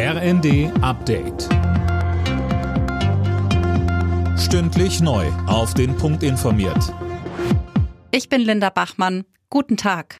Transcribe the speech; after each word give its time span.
RND 0.00 0.70
Update. 0.80 1.48
Stündlich 4.38 5.00
neu. 5.00 5.26
Auf 5.48 5.74
den 5.74 5.96
Punkt 5.96 6.22
informiert. 6.22 6.94
Ich 8.12 8.28
bin 8.28 8.42
Linda 8.42 8.70
Bachmann. 8.70 9.24
Guten 9.50 9.76
Tag. 9.76 10.16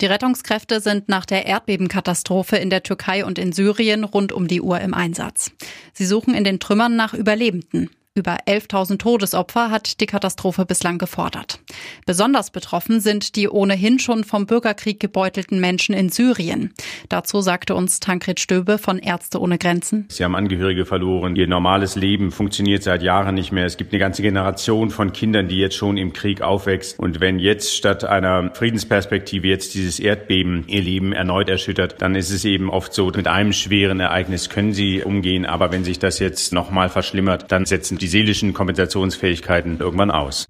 Die 0.00 0.06
Rettungskräfte 0.06 0.80
sind 0.80 1.08
nach 1.08 1.26
der 1.26 1.46
Erdbebenkatastrophe 1.46 2.56
in 2.56 2.70
der 2.70 2.82
Türkei 2.82 3.24
und 3.24 3.38
in 3.38 3.52
Syrien 3.52 4.02
rund 4.02 4.32
um 4.32 4.48
die 4.48 4.62
Uhr 4.62 4.80
im 4.80 4.94
Einsatz. 4.94 5.52
Sie 5.92 6.04
suchen 6.04 6.34
in 6.34 6.42
den 6.42 6.58
Trümmern 6.58 6.96
nach 6.96 7.14
Überlebenden. 7.14 7.88
Über 8.16 8.38
11.000 8.48 8.98
Todesopfer 8.98 9.70
hat 9.70 10.00
die 10.00 10.06
Katastrophe 10.06 10.66
bislang 10.66 10.98
gefordert. 10.98 11.60
Besonders 12.06 12.50
betroffen 12.50 12.98
sind 12.98 13.36
die 13.36 13.48
ohnehin 13.48 14.00
schon 14.00 14.24
vom 14.24 14.46
Bürgerkrieg 14.46 14.98
gebeutelten 14.98 15.60
Menschen 15.60 15.94
in 15.94 16.08
Syrien. 16.08 16.74
Dazu 17.08 17.40
sagte 17.40 17.76
uns 17.76 18.00
Tankred 18.00 18.40
Stöbe 18.40 18.78
von 18.78 18.98
Ärzte 18.98 19.40
ohne 19.40 19.58
Grenzen. 19.58 20.06
Sie 20.08 20.24
haben 20.24 20.34
Angehörige 20.34 20.86
verloren. 20.86 21.36
Ihr 21.36 21.46
normales 21.46 21.94
Leben 21.94 22.32
funktioniert 22.32 22.82
seit 22.82 23.04
Jahren 23.04 23.36
nicht 23.36 23.52
mehr. 23.52 23.64
Es 23.64 23.76
gibt 23.76 23.92
eine 23.92 24.00
ganze 24.00 24.22
Generation 24.22 24.90
von 24.90 25.12
Kindern, 25.12 25.46
die 25.46 25.58
jetzt 25.58 25.76
schon 25.76 25.96
im 25.96 26.12
Krieg 26.12 26.42
aufwächst. 26.42 26.98
Und 26.98 27.20
wenn 27.20 27.38
jetzt 27.38 27.76
statt 27.76 28.02
einer 28.02 28.52
Friedensperspektive 28.56 29.46
jetzt 29.46 29.74
dieses 29.74 30.00
Erdbeben 30.00 30.64
ihr 30.66 30.82
Leben 30.82 31.12
erneut 31.12 31.48
erschüttert, 31.48 32.02
dann 32.02 32.16
ist 32.16 32.30
es 32.30 32.44
eben 32.44 32.70
oft 32.70 32.92
so, 32.92 33.06
mit 33.14 33.28
einem 33.28 33.52
schweren 33.52 34.00
Ereignis 34.00 34.50
können 34.50 34.72
sie 34.72 35.04
umgehen. 35.04 35.46
Aber 35.46 35.70
wenn 35.70 35.84
sich 35.84 36.00
das 36.00 36.18
jetzt 36.18 36.52
nochmal 36.52 36.88
verschlimmert, 36.88 37.52
dann 37.52 37.66
setzen 37.66 37.99
die 38.00 38.08
seelischen 38.08 38.54
Kompensationsfähigkeiten 38.54 39.78
irgendwann 39.78 40.10
aus. 40.10 40.46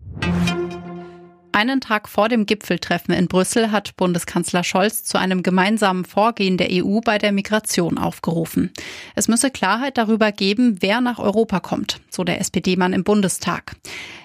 Einen 1.53 1.81
Tag 1.81 2.09
vor 2.09 2.29
dem 2.29 2.47
Gipfeltreffen 2.47 3.13
in 3.13 3.27
Brüssel 3.27 3.73
hat 3.73 3.97
Bundeskanzler 3.97 4.63
Scholz 4.63 5.03
zu 5.03 5.19
einem 5.19 5.43
gemeinsamen 5.43 6.05
Vorgehen 6.05 6.57
der 6.57 6.69
EU 6.71 7.01
bei 7.01 7.19
der 7.19 7.33
Migration 7.33 7.99
aufgerufen. 7.99 8.71
Es 9.17 9.27
müsse 9.27 9.51
Klarheit 9.51 9.99
darüber 9.99 10.31
geben, 10.31 10.79
wer 10.81 11.01
nach 11.01 11.19
Europa 11.19 11.59
kommt, 11.59 12.01
so 12.09 12.23
der 12.23 12.41
SPD-Mann 12.41 12.93
im 12.93 13.03
Bundestag. 13.03 13.75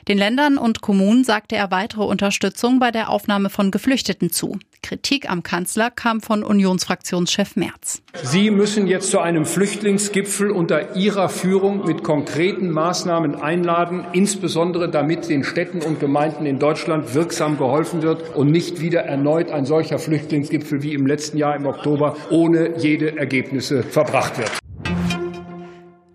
Den 0.08 0.20
Ländern 0.20 0.60
und 0.60 0.82
Kommunen 0.82 1.24
sagte 1.24 1.56
er 1.56 1.72
weitere 1.72 2.04
Unterstützung 2.04 2.78
bei 2.78 2.92
der 2.92 3.10
Aufnahme 3.10 3.50
von 3.50 3.72
Geflüchteten 3.72 4.32
zu. 4.32 4.60
Kritik 4.84 5.28
am 5.32 5.42
Kanzler 5.42 5.90
kam 5.90 6.22
von 6.22 6.44
Unionsfraktionschef 6.44 7.56
Merz. 7.56 8.04
Sie 8.22 8.52
müssen 8.52 8.86
jetzt 8.86 9.10
zu 9.10 9.20
einem 9.20 9.48
Flüchtlingsgipfel 9.48 10.52
unter 10.52 10.96
Ihrer 10.96 11.28
Führung 11.28 11.88
mit 11.88 12.04
konkreten 12.04 12.70
Maßnahmen 12.70 13.34
einladen, 13.34 14.06
insbesondere 14.14 14.92
damit 14.92 15.28
den 15.28 15.44
Städten 15.44 15.82
und 15.82 16.00
Gemeinden 16.00 16.46
in 16.46 16.60
Deutschland 16.60 17.16
wirksam 17.16 17.58
geholfen 17.58 18.04
wird 18.04 18.36
und 18.36 18.52
nicht 18.52 18.82
wieder 18.82 19.02
erneut 19.02 19.50
ein 19.50 19.66
solcher 19.66 19.98
Flüchtlingsgipfel 19.98 20.84
wie 20.84 20.94
im 20.94 21.08
letzten 21.08 21.40
Jahr 21.40 21.56
im 21.56 21.66
Oktober 21.66 22.16
ohne 22.30 22.78
jede 22.78 23.18
Ergebnisse 23.18 23.82
verbracht 23.82 24.38
wird. 24.38 24.52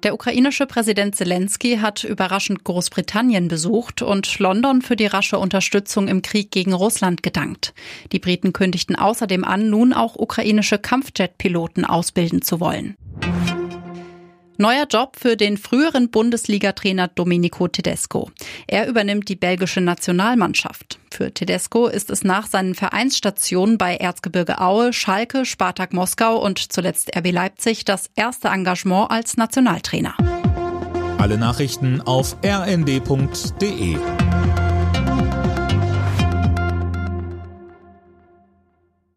Der 0.03 0.15
ukrainische 0.15 0.67
Präsident 0.67 1.15
Zelensky 1.15 1.77
hat 1.77 2.05
überraschend 2.05 2.65
Großbritannien 2.65 3.49
besucht 3.49 4.01
und 4.01 4.39
London 4.39 4.81
für 4.81 4.97
die 4.97 5.07
rasche 5.07 5.39
Unterstützung 5.39 6.09
im 6.09 6.23
Krieg 6.23 6.51
gegen 6.51 6.73
Russland 6.73 7.23
gedankt. 7.23 7.75
Die 8.13 8.19
Briten 8.19 8.55
kündigten 8.55 8.97
außerdem 8.97 9.45
an, 9.45 9.69
nun 9.69 9.93
auch 9.93 10.17
ukrainische 10.17 10.79
Kampfjet-Piloten 10.79 11.85
ausbilden 11.85 12.41
zu 12.41 12.61
wollen. 12.61 12.97
Neuer 14.61 14.85
Job 14.87 15.17
für 15.19 15.39
den 15.39 15.57
früheren 15.57 16.11
Bundesliga-Trainer 16.11 17.09
Domenico 17.09 17.67
Tedesco. 17.67 18.31
Er 18.67 18.89
übernimmt 18.89 19.31
die 19.31 19.37
belgische 19.37 19.81
Nationalmannschaft. 19.81 20.99
Für 21.11 21.33
Tedesco 21.33 21.87
ist 21.87 22.11
es 22.11 22.25
nach 22.25 22.47
seinen 22.47 22.75
Vereinsstationen 22.75 23.79
bei 23.79 23.97
Erzgebirge 23.97 24.61
Aue, 24.61 24.93
Schalke, 24.93 25.47
Spartak 25.47 25.95
Moskau 25.95 26.37
und 26.45 26.59
zuletzt 26.75 27.17
RB 27.17 27.33
Leipzig 27.33 27.87
das 27.87 28.11
erste 28.17 28.49
Engagement 28.49 29.11
als 29.11 29.39
Nationaltrainer. 29.39 30.15
Alle 31.17 31.39
Nachrichten 31.39 32.03
auf 32.03 32.37
rnd.de 32.45 33.97